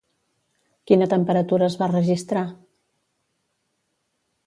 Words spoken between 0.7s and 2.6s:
Quina temperatura es va registrar?